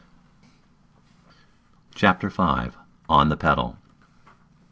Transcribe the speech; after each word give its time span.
CHAPTER 1.93 2.29
V. 2.31 2.71
ON 3.07 3.29
THE 3.29 3.37
PEDAL. 3.37 3.77